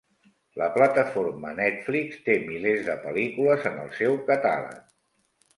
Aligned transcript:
La 0.61 0.67
plataforma 0.77 1.51
Netflix 1.59 2.17
té 2.29 2.37
milers 2.47 2.83
de 2.89 2.97
pel·lícules 3.07 3.69
en 3.73 3.81
el 3.85 3.93
seu 4.01 4.21
catàleg. 4.31 4.85